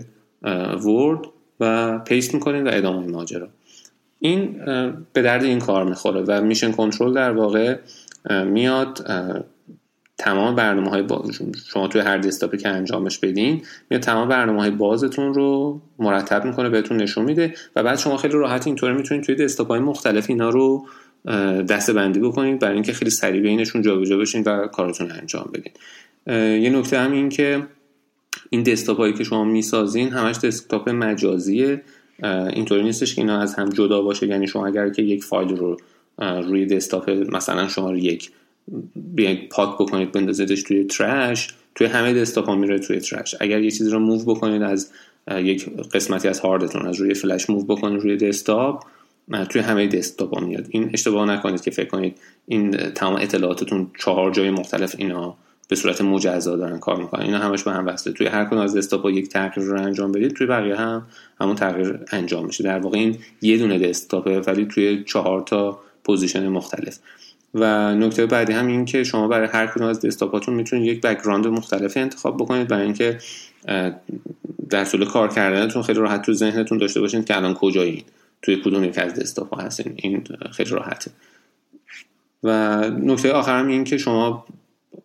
[0.85, 1.21] ورد
[1.61, 3.49] و پیست می‌کنید و ادامه ماجرا.
[4.19, 4.61] این
[5.13, 7.79] به درد این کار می‌خوره و میشن کنترل در واقع
[8.45, 9.07] میاد
[10.19, 11.05] تمام برنامه های
[11.67, 16.69] شما توی هر دسکتاپی که انجامش بدین میاد تمام برنامه های بازتون رو مرتب می‌کنه
[16.69, 20.51] بهتون نشون میده و بعد شما خیلی راحت اینطوری می‌تونید توی دسکتاپ های مختلف اینا
[20.51, 20.87] رو
[21.69, 25.73] دسته بندی بکنید برای اینکه خیلی سریع بینشون جابجا بشین و کارتون انجام بدین.
[26.63, 27.63] یه نکته هم این که
[28.51, 31.83] این دسکتاپ هایی که شما می‌سازین همش دسکتاپ مجازیه.
[32.53, 34.27] اینطوری نیستش که اینا از هم جدا باشه.
[34.27, 35.77] یعنی شما اگر که یک فایل رو
[36.19, 38.31] روی دسکتاپ مثلا شما یک
[38.97, 43.35] بیاید پاک بکنید بندازیدش توی trash توی همه دسکتاپ ها میره توی trash.
[43.41, 44.91] اگر یه چیزی رو move بکنید از
[45.31, 48.85] یک قسمتی از هاردتون از روی فلش move بکنید روی دسکتاپ
[49.49, 50.67] توی همه دسکتاپ ها میاد.
[50.71, 55.37] این اشتباه نکنید که فکر کنید این تمام اطلاعاتتون چهار جای مختلف اینا
[55.75, 57.23] به صورت مجزا دارن کار می‌کنن.
[57.23, 58.13] اینا همش به هم وصله.
[58.13, 61.07] توی هر کدوم از دسکتاپ یک تغییر رو انجام بدید توی بقیه هم
[61.41, 62.65] همون تغییر انجام میشه.
[62.65, 66.99] در واقع این یه دونه دسکتاپه ولی توی چهار تا position مختلف.
[67.55, 71.47] و نکته بعدی هم این که شما برای هر کدوم از دسکتاپاتون می‌تونید یک background
[71.47, 73.19] مختلفی انتخاب بکنید برای اینکه
[74.71, 78.05] در طول کار کردنتون خیلی راحت تو ذهنتون داشته باشید که الان کجایید
[78.43, 79.95] توی کدوم یک از دسکتاپ هستین.
[79.97, 81.11] این خیلی راحته.
[82.43, 84.47] و نکته آخر هم این که شما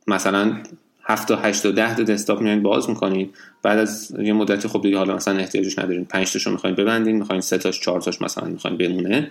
[0.08, 0.58] مثلا
[1.04, 4.82] 7 تا 8 تا 10 تا دسکتاپ میایین باز می‌کنید بعد از یه مدتی خب
[4.82, 6.06] دیگه حالا مثلا احتیاجش ندارین.
[6.06, 9.30] 5 تاشو می‌خواین ببندین می‌خواین 3 تاش 4 تاش مثلا می‌خواین بمونه.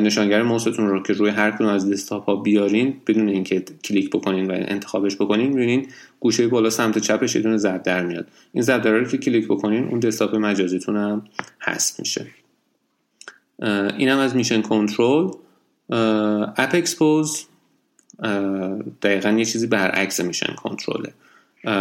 [0.00, 4.50] نشانگر موستون رو که روی هر کدوم از دسکتاپ ها بیارین بدون اینکه کلیک بکنین
[4.50, 5.86] و انتخابش بکنین می‌بینین
[6.20, 8.26] گوشه بالا سمت چپش یه دونه ضرب در میاد.
[8.52, 11.24] این ضرب در رو که کلیک بکنین اون دسکتاپ مجازیتون هم
[11.60, 12.26] بسته میشه.
[13.98, 15.30] اینم از Mission Control.
[16.56, 17.46] App Exposé.
[19.02, 21.12] دقیقا یه چیزی برعکس Mission Control ه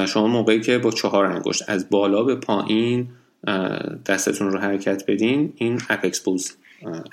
[0.06, 3.08] شما موقعی که با چهار انگشت از بالا به پایین
[4.06, 6.52] دستتون رو حرکت بدین این App Exposé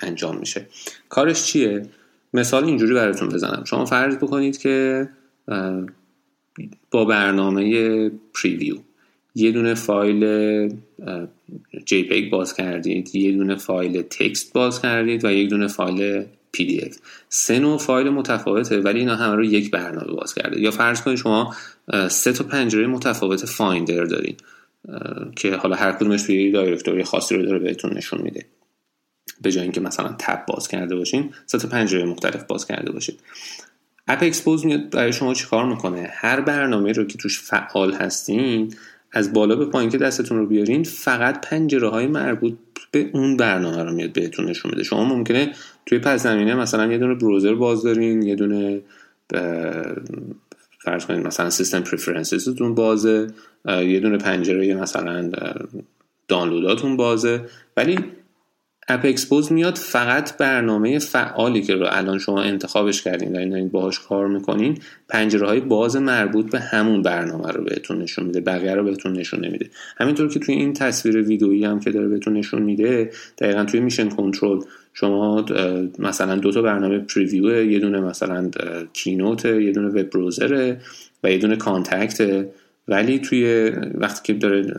[0.01, 0.67] انجام میشه.
[1.09, 1.85] کارش چیه؟
[2.33, 3.63] مثال اینجوری براتون بزنم.
[3.65, 5.09] شما فرض بکنید که
[6.91, 8.75] با برنامه Preview
[9.35, 10.69] یه دونه فایل
[11.75, 16.25] JPEG باز کردید یه دونه فایل text باز کردید و یک دونه فایل
[16.57, 16.95] PDF
[17.29, 20.61] سه نوع فایل متفاوته ولی اینا همه رو یک برنامه باز کرده.
[20.61, 21.55] یا فرض کنید شما
[22.09, 24.43] سه تا پنجره متفاوت Finder دارید
[25.35, 28.45] که حالا هر کدومش توی directory خاصی رو داره بهتون نشون میده.
[29.41, 33.19] به جای اینکه مثلا تب باز کرده باشین سه تا پنجره مختلف باز کرده باشید
[34.07, 38.75] App Exposé میاد برای شما چیکار می‌کنه؟ هر برنامه رو که توش فعال هستین
[39.13, 42.53] از بالا به پایین که دستتون رو بیارین فقط پنجره های مربوط
[42.91, 44.83] به اون برنامه رو میاد بهتون نشون میده.
[44.83, 45.51] شما ممکنه
[45.85, 48.81] توی پس زمینه مثلا یه دونه browser باز دارین یه دونه
[50.79, 53.27] فرض کنید مثلا System Preferences تون بازه
[53.67, 55.31] یه دونه پنجره مثلا
[56.27, 57.41] دانلوداتون بازه.
[57.77, 57.99] ولی
[58.87, 63.99] App Exposé میاد فقط برنامه فعالی که رو الان شما انتخابش کردین دارین دارین باهاش
[63.99, 64.77] کار می‌کنین
[65.09, 69.45] پنجره های باز مربوط به همون برنامه رو بهتون نشون میده بقیه رو بهتون نشون
[69.45, 69.69] نمیده.
[69.97, 74.09] همینطور که توی این تصویر ویدئویی هم که داره بهتون نشون میده دقیقا توی Mission
[74.09, 74.59] Control
[74.93, 75.45] شما
[75.99, 78.49] مثلا دو تا برنامه Preview یه دونه مثلا
[78.93, 80.77] Keynote یه دونه web browser ه
[81.23, 82.45] و یه دونه Contact.
[82.87, 84.75] ولی توی وقتی که داره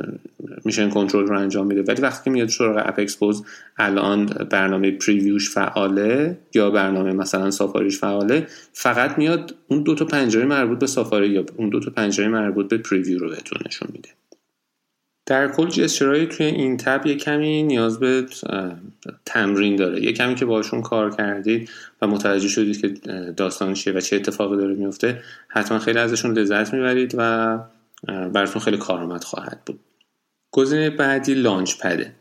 [0.65, 3.45] Mission Control رو انجام میده ولی وقتی که میاد سراغ App Exposé
[3.79, 9.95] الان برنامه Preview ش فعاله یا برنامه مثلا Safari ش فعاله فقط میاد اون دو
[9.95, 13.59] تا پنجره مربوط به سافاری یا اون دو تا پنجره مربوط به پریویو رو بهتون
[13.67, 14.09] نشون میده.
[15.27, 18.27] در کل جسچرهای توی این تب یه کمی نیاز به
[19.25, 20.03] تمرین داره.
[20.03, 21.71] یه کمی که باشون کار کردید
[22.03, 22.89] و متوجه شدید که
[23.37, 27.59] داستان چیه و چه اتفاقی داره میفته حتما خیلی ازشون لذت می‌برید و
[28.07, 29.81] براتون خیلی کارآمد خواهد بود.
[30.51, 32.13] گزینه بعدی لانچ پده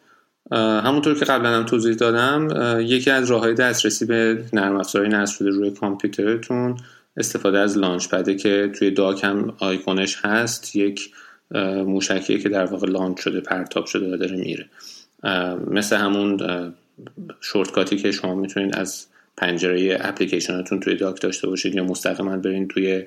[0.52, 2.48] همونطور که قبلا هم توضیح دادم
[2.82, 6.78] یکی از راه های دسترسی به نرم افزارهای نصب شده روی کامپیوترتون
[7.18, 11.12] استفاده از Launchpad ه که توی Dock هم آیکونش هست یک
[11.86, 14.70] موشکیه که در واقع launch شده پرتاب شده و داره میره.
[15.72, 16.40] مثل همون
[17.42, 22.68] shortcut ی که شما می‌تونید از پنجره اپلیکیشناتون توی Dock داشته باشید یا مستقیما برین
[22.68, 23.06] توی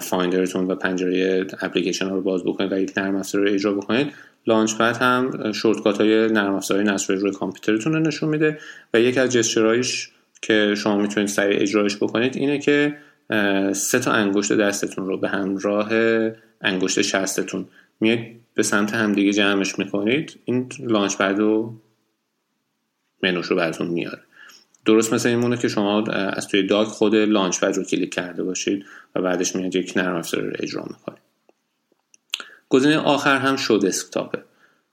[0.00, 4.12] Finder تون و پنجره اپلیکیشن رو باز بکنید و یک نرم افزار رو اجرا بکنید.
[4.46, 8.58] Launchpad هم shortcut های نرم افزاری نصب روی کامپیوترتون رو نشون میده
[8.94, 10.10] و یک از gesture هایش
[10.42, 12.96] که شما می‌تونید سریع اجرایش بکنید اینه که
[13.72, 15.88] سه تا انگشت دستتون رو به همراه
[16.60, 17.66] انگشت شستتون
[18.00, 18.18] میاد
[18.54, 20.40] به سمت همدیگه جمعش می‌کنید.
[20.44, 21.74] این Launchpad رو
[23.22, 24.18] منوش رو براتون میاره.
[24.86, 28.84] درست مثل این می‌مونه که شما از توی Dock خود Launchpad رو کلیک کرده باشید
[29.14, 31.22] و بعدش میاد یک نرم افزار رو اجرا می‌کنید
[32.68, 34.38] گزینه آخر هم شو دسکتاپه.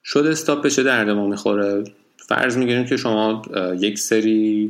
[0.04, 1.84] شو دسکتاپ به چه درد ما می‌خوره؟
[2.18, 3.42] فرض می‌گیریم که شما
[3.80, 4.70] یک سری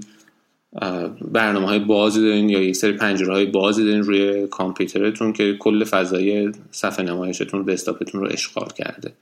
[1.32, 5.84] برنامه های بازی دارین یا یک سری پنجره های بازی دارین روی کامپیوترتون که کل
[5.84, 9.14] فضای صفحه نمایشتون دسکتاپتون رو اشغال کرده.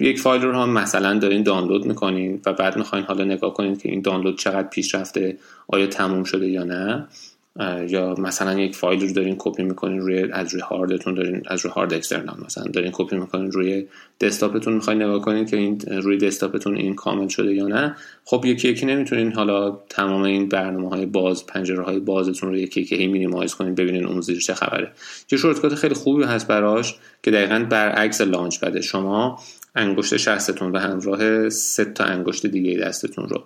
[0.00, 3.88] یک فایل رو هم مثلا دارین دانلود می‌کنین و بعد می‌خواین حالا نگاه کنین که
[3.90, 7.06] این دانلود چقدر پیش رفته آیا تموم شده یا نه.
[7.88, 11.72] یا مثلا یک فایل رو دارین کپی می‌کنین روی از روی هاردتون دارین از روی
[11.74, 13.86] هارد external مثلا دارین کپی می‌کنین روی
[14.20, 17.96] دسکتاپتون می‌خواین نگاه کنین که این روی دسکتاپتون این کامل شده یا نه.
[18.24, 22.80] خب یکی یکی نمی‌تونین حالا تمام این برنامه های باز پنجره های بازتون رو یکی
[22.80, 24.90] یکی minimize کنین ببینین اون زیر چه خبره.
[25.32, 28.80] یه shortcut خیلی خوبی هست براش که دقیقا برعکس Launchpad ه.
[28.80, 29.38] شما
[29.74, 33.44] انگشت شستتون و همراه سه تا انگشت دیگه دستتون رو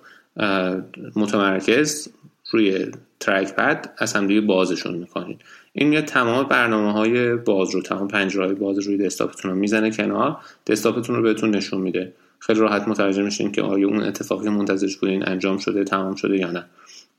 [1.16, 2.08] متمرکز
[2.52, 2.86] روی
[3.20, 5.40] ترک پد از هم دیگه بازشون می‌کنید.
[5.72, 9.90] این میاد تمام برنامه های باز رو تمام پنجره های باز روی دسکتاپتون رو می‌زنه
[9.90, 10.36] کنار
[10.66, 12.12] دسکتاپتون رو بهتون نشون میده.
[12.38, 16.50] خیلی راحت متوجه میشین که آیا اون اتفاقی منتظرش بودین انجام شده تمام شده یا
[16.50, 16.64] نه.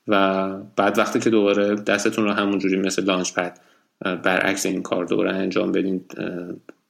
[0.07, 3.59] و بعد وقتی که دوباره دستتون رو همونجوری مثل لانچ پد
[4.01, 6.01] برعکس این کار دوباره انجام بدین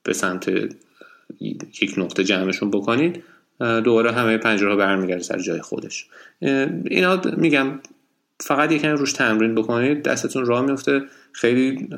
[0.04, 0.52] به سمت
[1.82, 3.24] یک نقطه جمعشون بکنید
[3.60, 6.08] دوباره همه پنجره ها برمیگرده سر جای خودش.
[6.86, 7.80] اینا میگم
[8.46, 11.02] فقط یکم روش تمرین بکنید دستتون راه میفته
[11.32, 11.90] خیلی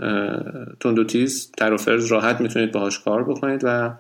[0.80, 3.94] تند و تیز تر و فرز راحت می‌تونید باهاش کار بکنید و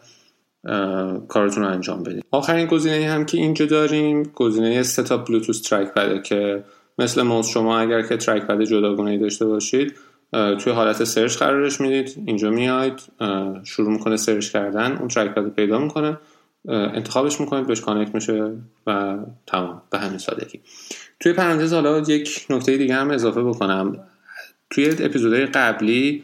[1.27, 2.25] کارتون رو انجام بدید.
[2.31, 6.63] آخرین گزینه هم که اینجا داریم گزینه setup Bluetooth trackpad ه که
[6.97, 9.93] مثل موس شما اگر که trackpad جداگانه داشته باشید
[10.31, 13.01] توی حالت search قرارش می‌دید اینجا میاید
[13.63, 16.17] شروع می‌کنه search کردن اون trackpad پیدا می‌کنه.
[16.67, 18.51] انتخابش می‌کنید بهش connect میشه
[18.87, 20.59] و تمام به همین سادگی.
[21.19, 23.99] توی پرانتز حالا یک نکته دیگه هم اضافه بکنم.
[24.69, 26.23] توی اپیزودهای قبلی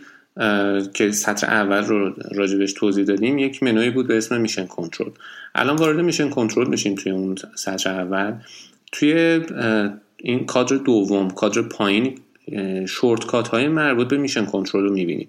[0.93, 5.09] که سطر اول رو راجبش توضیح دادیم یک منوی بود به اسم Mission Control
[5.55, 8.33] الان وارد Mission Control میشیم توی اون سطر اول.
[8.91, 9.41] توی
[10.17, 12.19] این کادر دوم کادر پایین
[12.87, 15.27] shortcut های مربوط به Mission Control رو می‌بینیم.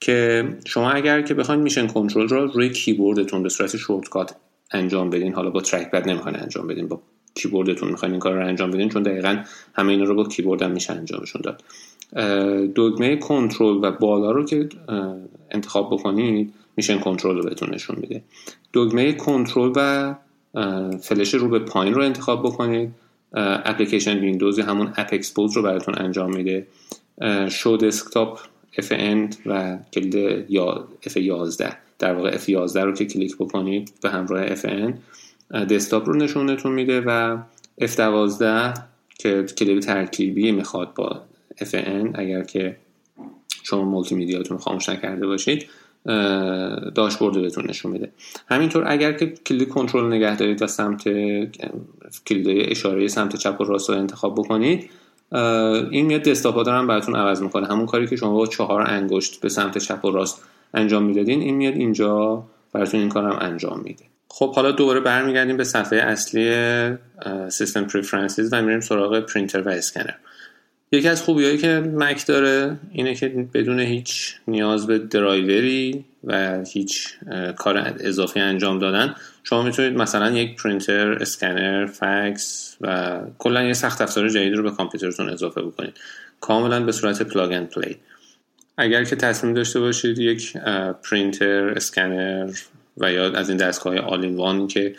[0.00, 4.34] که شما اگر که بخواید Mission Control رو روی کیبوردتون به صورت shortcut
[4.72, 7.00] انجام بدین حالا با trackpad نمی‌خواین انجام بدین با
[7.34, 10.70] کیبوردتون می‌خواین این کار رو انجام بدین چون دقیقا همه اینا رو با کیبورد هم
[10.70, 11.62] میشه انجامشون داد.
[12.76, 14.68] دگمه کنترل و بالا رو که
[15.50, 18.22] انتخاب بکنید Mission Control رو بهتون نشون میده.
[18.74, 20.14] دگمه کنترل و
[21.02, 22.90] فلش رو به پایین رو انتخاب بکنید.
[23.32, 26.66] application windows همون App Exposé رو براتون انجام میده.
[27.48, 28.40] show desktop
[28.76, 34.92] FN و کلید یا F11 در واقع F11 رو که کلیک بکنید به همراه FN
[35.50, 37.38] دسکتاپ رو نشونتون میده و
[37.80, 38.44] F12
[39.18, 41.22] که کلید ترکیبی می‌خواد با
[41.60, 42.76] FN اگر که
[43.62, 45.66] شما مولتی میدیاتون خاموش نکرده باشید
[46.94, 48.10] داشبورد بهتون نشون میده.
[48.48, 51.08] همینطور اگر که کلید کنترل نگه دارید و سمت
[52.26, 54.90] کلیدهای اشاره سمت چپ و راست رو انتخاب بکنید
[55.90, 57.66] این میاد دسکتاپ هم براتون عوض می‌کنه.
[57.66, 60.42] همون کاری که شما با چهار انگشت به سمت چپ و راست
[60.74, 64.04] انجام می‌دادین این میاد اینجا براتون این کارم انجام میده.
[64.28, 66.54] خب حالا دوباره برمیگردیم به صفحه اصلی
[67.48, 70.14] System Preferences و میریم سراغ پرینتر و اسکنر
[70.92, 77.08] یکی از خوبیهایی که مک داره اینه که بدون هیچ نیاز به درایوری و هیچ
[77.56, 84.00] کار اضافی انجام دادن شما می‌تونید مثلا یک پرینتر، اسکنر، فکس و کلا یه سخت
[84.00, 85.96] افزار جدید رو به کامپیوترتون اضافه بکنید.
[86.40, 87.96] کاملا به صورت plug and play
[88.80, 90.56] اگر که تصمیم داشته باشید یک
[91.10, 92.50] پرینتر، اسکنر
[92.96, 94.94] و یا از این دستگاه all-in-one که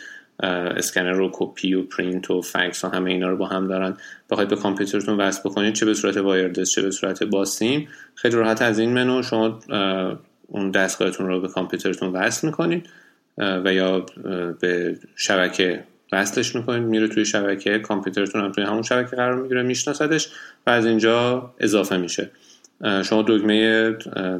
[0.76, 3.96] اسکنر و کپی و پرینت و فکس و همه اینا رو با هم دارن
[4.30, 8.62] بخواید به کامپیوترتون وصل بکنید چه به صورت وایردس چه به صورت باسیم خیلی راحت
[8.62, 9.58] از این منو شما
[10.46, 12.88] اون دستگاهتون رو به کامپیوترتون وصل می‌کنید
[13.38, 14.06] و یا
[14.60, 20.28] به شبکه وصلش می‌کنید میره توی شبکه کامپیوترتون هم توی همون شبکه قرار می‌گیره میشناسدش
[20.66, 22.30] و از اینجا اضافه میشه.
[23.04, 23.94] شما دکمه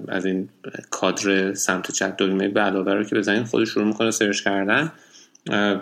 [0.08, 0.48] از این
[0.90, 4.92] کادر سمت چپ دکمه به علاوه رو که بزنید خودش شروع می‌کنه سرچ کردن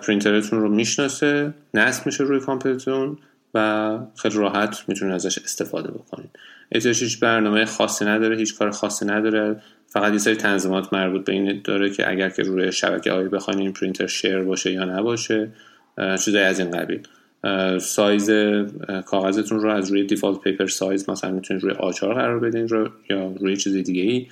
[0.03, 3.18] پرینترتون رو می‌شناسه نصب میشه روی کامپیوترتون
[3.55, 6.31] و خیلی راحت می‌تونید ازش استفاده بکنید.
[6.73, 9.62] احتیاج هیچ برنامه خاصی نداره هیچ کار خاصی نداره.
[9.87, 13.61] فقط یه سری تنظیمات مربوط به این داره که اگر که روی شبکه هایی بخواین
[13.61, 15.49] این پرینتر share باشه یا نباشه
[16.25, 17.09] چیزایی از این قبیل.
[17.81, 18.31] سایز
[19.07, 23.35] کاغذتون رو از روی default paper size مثلا می‌تونید روی آچهار قرار بدین رو یا
[23.40, 24.26] روی چیز دیگه ای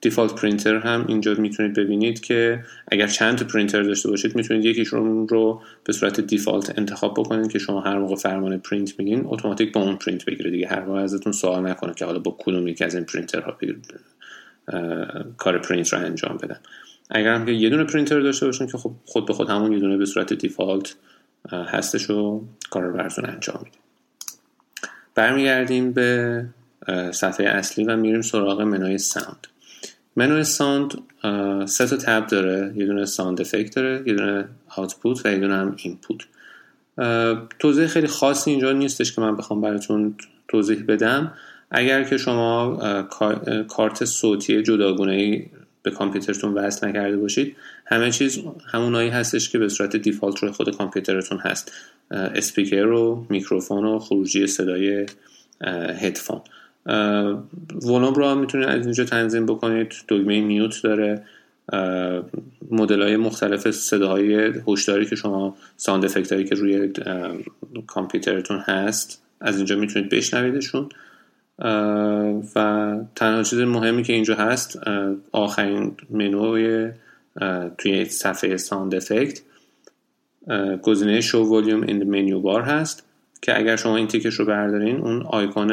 [0.00, 5.62] default printer هم اینجا می‌تونید ببینید که اگر چند پرینتر داشته باشید می‌تونید یکیشون رو
[5.84, 9.96] به صورت default انتخاب بکنید که شما هر موقع فرمان پرینت میگین اتوماتیک با اون
[9.96, 10.68] پرینت بگیره دیگه.
[10.68, 13.58] هر موقع ازتون سوال نکنه که حالا با کدوم یکی از این پرینترها
[15.36, 16.58] کار پرینت رو انجام بدن.
[17.10, 19.78] اگر هم که یه دونه پرینتر داشته باشین که خب خود به خود همون یه
[19.78, 20.94] دونه به صورت default
[21.50, 23.76] هستش و کار رو براتون انجام میده.
[25.14, 26.44] برمیگردیم به
[27.12, 29.46] صفحه اصلی و میریم سراغ منوی sound.
[30.16, 30.94] منوی sound
[31.66, 32.72] سه تا tab داره.
[32.76, 36.20] یه دونه sound effect داره یه دونه output و یه دونه هم input.
[37.58, 40.14] توضیح خیلی خاصی اینجا نیستش که من بخوام براتون
[40.48, 41.34] توضیح بدم.
[41.70, 42.76] اگر که شما
[43.68, 45.46] کارت صوتی جداگونه ای
[45.82, 47.56] به کامپیوترتون وصل نکرده باشید.
[47.86, 48.38] همه چیز
[48.72, 51.72] همونایی هستش که به صورت default روی خود کامپیوترتون هست.
[52.10, 55.06] اسپیکر و میکروفون و خروجی صدای
[56.00, 56.40] هدفون.
[57.82, 59.94] ولوم رو می‌تونید از اینجا تنظیم بکنید.
[60.08, 61.22] دکمه mute داره.
[62.70, 66.92] مدل های مختلف صداهای هشداری که شما sound effect هایی که روی
[67.86, 70.88] کامپیوترتون هست از اینجا می‌تونید بشنویدشون.
[72.54, 74.80] و تنها چیز مهمی که اینجا هست
[75.32, 76.90] آخرین منوی
[77.78, 79.40] توی صفحه sound effect
[80.82, 83.04] گزینه show volume in menu bar هست
[83.42, 85.70] که اگر شما این تیکش رو بردارین اون آیکون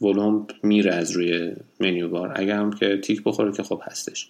[0.00, 4.28] ولوم میره از روی menu bar اگر هم که تیک بخوره که خب هستش.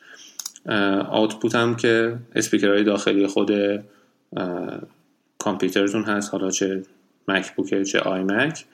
[1.08, 3.50] output هم که اسپیکرهای داخلی خود
[5.38, 6.82] کامپیوترتون هست حالا چه
[7.28, 8.64] مکبوکه چه آی مک.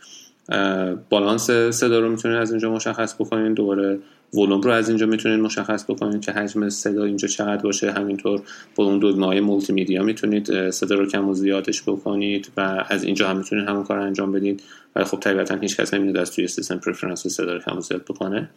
[1.10, 3.98] بالانس صدا رو می‌تونید از اینجا مشخص بکنید دوباره
[4.34, 7.92] ولوم رو از اینجا می‌تونید مشخص بکنید که حجم صدا اینجا چقدر باشه.
[7.92, 8.42] همینطور
[8.74, 13.04] با اون دکمه های مولتی میدیا می‌تونید صدا رو کم و زیادش بکنید و از
[13.04, 14.62] اینجا هم می‌تونید همون کار انجام بدید
[14.96, 18.02] ولی خب طبیعتا هیچ کس نمیاد از توی System Preferences صدا رو کم و زیاد
[18.02, 18.50] بکنه.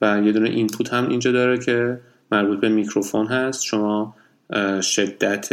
[0.00, 2.00] و یه دونه input هم اینجا داره که
[2.32, 3.62] مربوط به میکروفون هست.
[3.62, 4.14] شما
[4.82, 5.52] شدت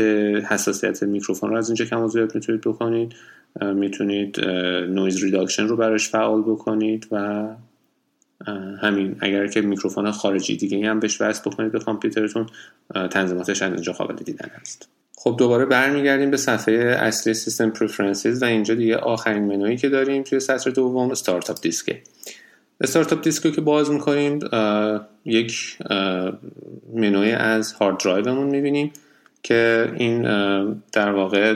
[0.50, 3.14] حساسیت میکروفون رو از اینجا کم زیاد می‌تونید بکنید.
[3.62, 4.46] می‌تونید
[4.90, 7.48] noise reduction رو براش فعال بکنید و
[8.82, 9.16] همین.
[9.20, 12.46] اگر که میکروفون خارجی دیگه هم بهش وصل بکنید به کامپیوترتون
[13.12, 18.46] تنظیماتش از اینجا قابل دیدن هست خب دوباره برمیگردیم به صفحه اصلی System Preferences و
[18.46, 22.02] اینجا دیگه آخرین منویی که داریم توی سطر دوم startup disk ه
[22.82, 24.40] startup disk و که باز می‌کنیم
[25.26, 25.78] یک
[26.94, 28.92] منوی از hard drive مون می‌بینیم
[29.44, 30.22] که این
[30.92, 31.56] در واقع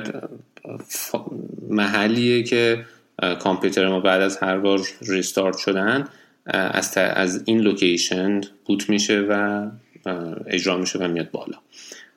[1.69, 2.85] محلیه که
[3.39, 6.07] کامپیوتر ما بعد از هر بار restart شدن
[6.45, 9.65] از, از این location boot میشه و
[10.47, 11.57] اجرا میشه و میاد بالا.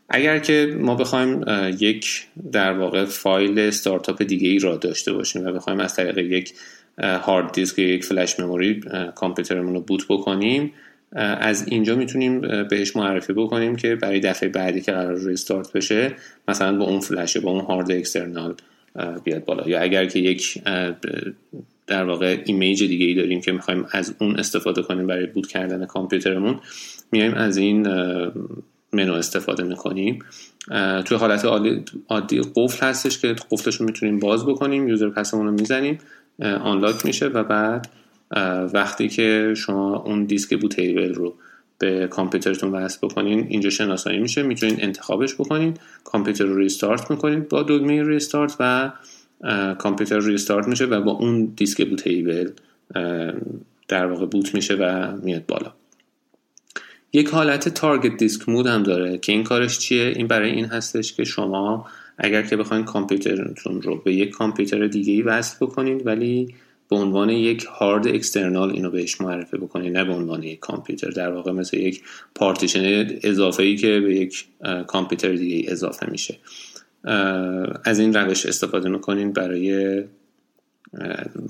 [0.09, 1.45] اگر که ما بخوایم
[1.79, 6.55] یک در واقع فایل استارتاپ دیگه ای را داشته باشیم و بخوایم از طریق یک
[6.99, 8.81] هارد دیسک یا یک flash memory
[9.15, 10.73] کامپیوترمون رو boot بکنیم.
[11.41, 16.15] از اینجا می‌تونیم بهش معرفی بکنیم که برای دفعه بعدی که قرار restart بشه
[16.49, 18.55] مثلا با اون فلشه با اون هارد external
[19.25, 19.69] بیاد بالا.
[19.69, 20.63] یا اگر که یک
[21.87, 25.87] در واقع image دیگه ای داریم که می‌خوایم از اون استفاده کنیم برای boot کردن
[25.87, 26.61] کامپیوترمون
[27.13, 27.87] میایم از این
[28.93, 30.19] منو استفاده می‌کنیم.
[31.05, 31.45] توی حالت
[32.09, 35.99] عادی قفل هستش که قفلش رو می‌تونیم باز بکنیم user pass مون رو می‌زنیم.
[36.41, 37.89] unlock میشه و بعد
[38.75, 41.35] وقتی که شما اون دیسک bootable رو
[41.79, 47.63] به کامپیوترتون وصل بکنین اینجا شناسایی میشه می‌تونین انتخابش بکنین کامپیوتر رو restart می‌کنید با
[47.63, 48.93] دکمه restart و
[49.79, 52.51] کامپیوتر restart میشه و با اون دیسک bootable
[53.89, 55.73] در واقع boot میشه و میاد بالا.
[57.13, 61.13] یک حالت target disk mode هم داره که این کارش چیه؟ این برای این هستش
[61.13, 61.87] که شما
[62.23, 66.55] اگر که بخواید کامپیوترتون رو به یک کامپیوتر دیگه ای وصل بکنید ولی
[66.91, 71.11] به عنوان یک هارد external اینو بهش معرفی بکنید نه به عنوان یک کامپیوتر.
[71.11, 72.03] در واقع مثل یک
[72.35, 74.45] پارتیشن اضافه ای که به یک
[74.87, 76.39] کامپیوتر دیگه اضافه میشه.
[77.85, 80.03] از این روش استفاده می‌کنین برای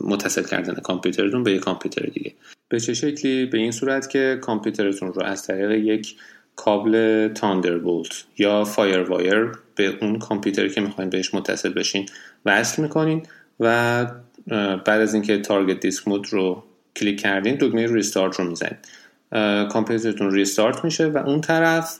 [0.01, 2.33] متصل کردن کامپیوترتون به یک کامپیوتر دیگه.
[2.69, 6.15] به چه شکلی؟ به این صورت که کامپیوترتون رو از طریق یک
[6.57, 12.07] کابل Thunderbolt یا FireWire به اون کامپیوتری که می‌خواین بهش متصل بشین
[12.47, 13.27] وصل می‌کنین
[13.61, 14.07] و
[14.85, 16.65] بعد از اینکه target disk mode رو
[16.97, 18.79] کلیک کردین دکمه restart رو می‌زنید
[19.69, 21.99] کامپیوترتون restart میشه و اون طرف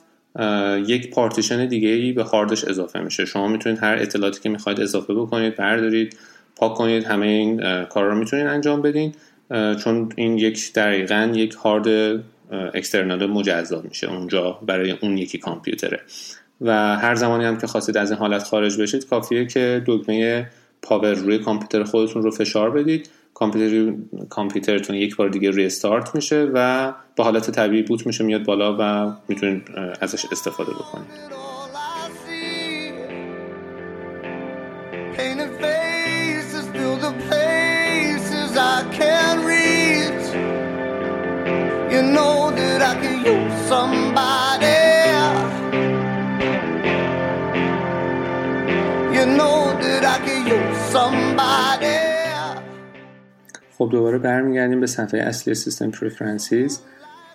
[0.87, 3.25] یک پارتیشن دیگه ای به هاردش اضافه میشه.
[3.25, 6.17] شما می‌تونید هر اطلاعاتی که می‌خواید اضافه بکنید بردارید
[6.55, 9.15] پاک کنید همه این کار رو می‌تونید انجام بدین.
[9.83, 12.19] چون این یک دقیقا یک هارد
[12.51, 16.01] اکسترنال مجزا میشه اونجا برای اون یکی کامپیوتره.
[16.61, 20.49] و هر زمانی هم که خواستید از این حالت خارج بشید کافیه که دکمه
[20.81, 23.09] پاور روی کامپیوتر خودتون رو فشار بدید.
[23.33, 23.93] کامپیوتر
[24.29, 29.13] کامپیوترتون یک بار دیگه ریستارت میشه و به حالت طبیعی بوت میشه میاد بالا و
[29.27, 29.63] می‌تونید
[30.01, 31.52] ازش استفاده بکنید.
[53.77, 56.79] خب دوباره برمیگردیم به صفحه اصلی System Preferences.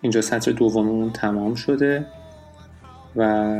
[0.00, 2.06] اینجا سطر دوممون تمام شده
[3.16, 3.54] و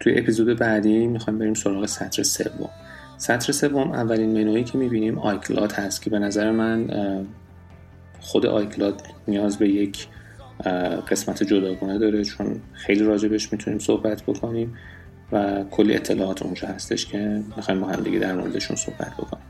[0.00, 2.70] توی اپیزود بعدی می‌خوایم بریم سراغ سطر سوم.
[3.18, 6.90] سطر سوم اولین منویی که می‌بینیم iCloud هست که به نظر من
[8.20, 10.08] خود iCloud نیاز به یک
[11.10, 14.76] قسمت جداگانه داره چون خیلی راجبش می‌تونیم صحبت بکنیم.
[15.32, 19.44] و کلی اطلاعات اونجا هستش که می‌خوایم با هم در موردشون صحبت بکنیم.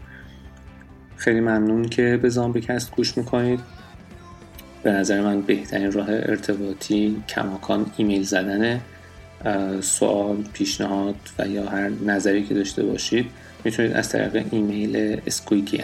[1.17, 3.61] خیلی ممنون که به زامبیکست گوش می‌کنید.
[4.83, 8.81] به نظر من بهترین راه ارتباطی کماکان ایمیل زدن
[9.81, 13.31] سوال پیشنهاد و یا هر نظری که داشته باشید
[13.65, 15.81] می‌تونید از طریق ایمیل squeaky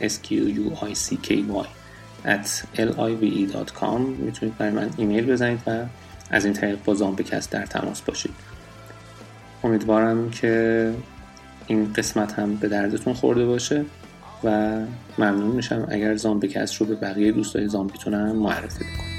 [0.00, 1.66] s q u i c k y
[2.24, 2.48] at
[2.78, 5.84] live.com می‌تونید برای من ایمیل بزنید و
[6.32, 8.34] از این طریق با زامبیکست در تماس باشید.
[9.64, 10.94] امیدوارم که
[11.66, 13.84] این قسمت هم به دردتون خورده باشه
[14.44, 14.78] و
[15.18, 19.12] ممنون میشم اگر زامبیکست رو به بقیه دوستای زامبیتون هم معرفی بکنید.